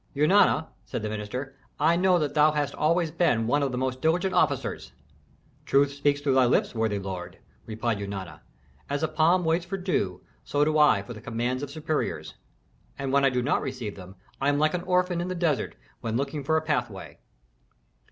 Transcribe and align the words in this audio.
"Eunana," 0.15 0.69
said 0.83 1.03
the 1.03 1.09
minister, 1.09 1.55
"I 1.79 1.95
know 1.95 2.17
that 2.17 2.33
thou 2.33 2.53
hast 2.53 2.73
always 2.73 3.11
been 3.11 3.45
one 3.45 3.61
of 3.61 3.71
the 3.71 3.77
most 3.77 4.01
diligent 4.01 4.33
officers." 4.33 4.93
"Truth 5.63 5.91
speaks 5.91 6.19
through 6.21 6.33
thy 6.33 6.47
lips, 6.47 6.73
worthy 6.73 6.97
lord," 6.97 7.37
replied 7.67 7.99
Eunana. 7.99 8.41
"As 8.89 9.03
a 9.03 9.07
palm 9.07 9.45
waits 9.45 9.63
for 9.67 9.77
dew, 9.77 10.21
so 10.43 10.65
do 10.65 10.79
I 10.79 11.03
for 11.03 11.13
the 11.13 11.21
commands 11.21 11.61
of 11.61 11.69
superiors. 11.69 12.33
And 12.97 13.11
when 13.13 13.23
I 13.23 13.29
do 13.29 13.43
not 13.43 13.61
receive 13.61 13.95
them, 13.95 14.15
I 14.41 14.49
am 14.49 14.57
like 14.57 14.73
an 14.73 14.81
orphan 14.81 15.21
in 15.21 15.27
the 15.27 15.35
desert 15.35 15.75
when 15.99 16.17
looking 16.17 16.43
for 16.43 16.57
a 16.57 16.63
pathway." 16.63 17.19